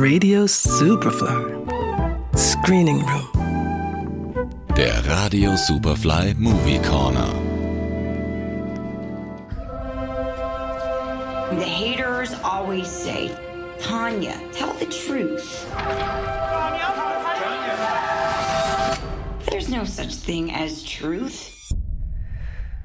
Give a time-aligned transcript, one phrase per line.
[0.00, 2.36] Radio Superfly.
[2.36, 4.50] Screening Room.
[4.74, 7.32] Der Radio Superfly Movie Corner.
[11.56, 13.30] The haters always say,
[13.78, 15.64] Tanya, tell the truth.
[19.48, 21.72] There's no such thing as truth.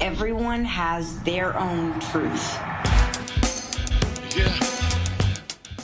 [0.00, 2.58] Everyone has their own truth.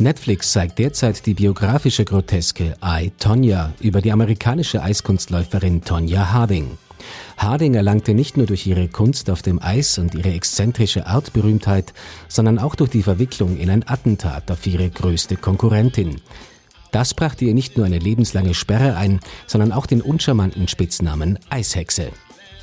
[0.00, 6.79] Netflix zeigt derzeit die biografische Groteske I, Tonya über die amerikanische Eiskunstläuferin Tonya Harding.
[7.36, 11.94] Harding erlangte nicht nur durch ihre Kunst auf dem Eis und ihre exzentrische Art Berühmtheit,
[12.29, 16.20] sondern auch durch die Verwicklung in ein Attentat auf ihre größte Konkurrentin.
[16.92, 22.11] Das brachte ihr nicht nur eine lebenslange Sperre ein, sondern auch den uncharmanten Spitznamen Eishexe.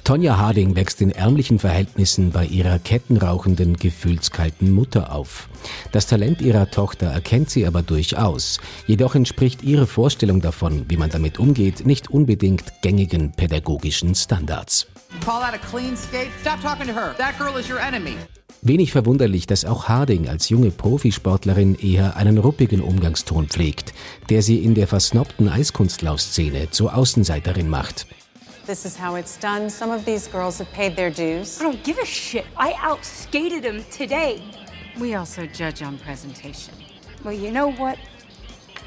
[0.05, 5.49] Tonja Harding wächst in ärmlichen Verhältnissen bei ihrer kettenrauchenden, gefühlskalten Mutter auf.
[5.91, 8.59] Das Talent ihrer Tochter erkennt sie aber durchaus.
[8.85, 14.85] Jedoch entspricht ihre Vorstellung davon, wie man damit umgeht, nicht unbedingt gängigen pädagogischen Standards.
[18.61, 23.95] Wenig verwunderlich, dass auch Harding als junge Profisportlerin eher einen ruppigen Umgangston pflegt,
[24.29, 28.05] der sie in der versnobten Eiskunstlaufszene zur Außenseiterin macht.
[28.65, 29.69] This is how it's done.
[29.69, 31.61] Some of these girls have paid their dues.
[31.61, 32.47] I don't give a shit.
[32.57, 34.41] I outskated them today.
[34.99, 36.73] We also judge on presentation.
[37.23, 37.99] Well, you know what?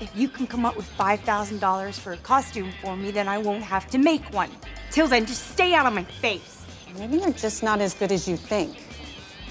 [0.00, 3.62] If you can come up with $5,000 for a costume for me, then I won't
[3.62, 4.50] have to make one.
[4.90, 6.64] Till then, just stay out of my face.
[6.98, 8.76] Maybe you're just not as good as you think.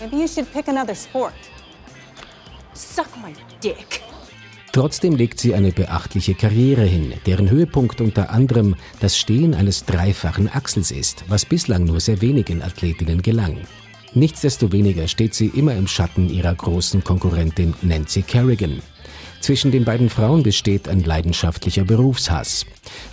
[0.02, 1.36] Maybe you should pick another sport.
[2.74, 4.04] Suck my dick.
[4.78, 10.48] Trotzdem legt sie eine beachtliche Karriere hin, deren Höhepunkt unter anderem das Stehen eines dreifachen
[10.54, 13.58] Achsels ist, was bislang nur sehr wenigen Athletinnen gelang.
[14.14, 18.84] Nichtsdestoweniger steht sie immer im Schatten ihrer großen Konkurrentin Nancy Kerrigan.
[19.42, 22.64] Zwischen den beiden Frauen besteht ein leidenschaftlicher Berufshass.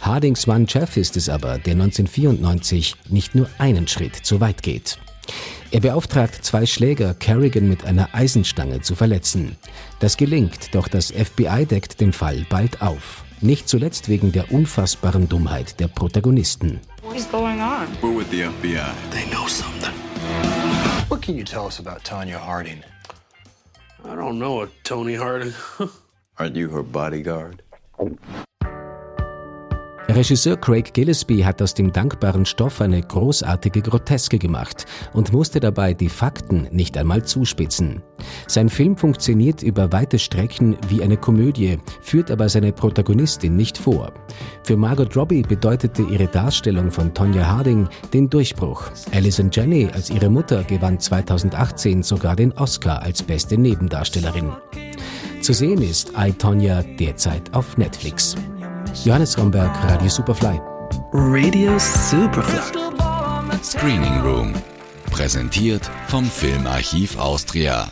[0.02, 4.98] Hardings Mann Jeff ist es aber, der 1994 nicht nur einen Schritt zu weit geht.
[5.74, 9.56] Er beauftragt zwei Schläger, Kerrigan mit einer Eisenstange zu verletzen.
[9.98, 13.24] Das gelingt, doch das FBI deckt den Fall bald auf.
[13.40, 16.78] Nicht zuletzt wegen der unfassbaren Dummheit der Protagonisten.
[17.02, 17.88] What's going on?
[18.00, 18.86] We're with the FBI.
[19.10, 19.92] They know something.
[21.08, 22.84] What can you tell us about Tanya Harding?
[24.04, 25.54] I don't know a Tony Harding.
[26.38, 27.64] Aren't you her bodyguard?
[30.08, 34.84] Regisseur Craig Gillespie hat aus dem dankbaren Stoff eine großartige Groteske gemacht
[35.14, 38.02] und musste dabei die Fakten nicht einmal zuspitzen.
[38.46, 44.12] Sein Film funktioniert über weite Strecken wie eine Komödie, führt aber seine Protagonistin nicht vor.
[44.62, 48.84] Für Margot Robbie bedeutete ihre Darstellung von Tonya Harding den Durchbruch.
[49.12, 54.52] Alison Janney als ihre Mutter gewann 2018 sogar den Oscar als beste Nebendarstellerin.
[55.40, 58.36] Zu sehen ist I, Tonya derzeit auf Netflix.
[59.02, 60.60] Johannes Romberg, Radio Superfly.
[61.12, 62.80] Radio Superfly.
[63.62, 64.54] Screening Room.
[65.10, 67.90] Präsentiert vom Filmarchiv Austria.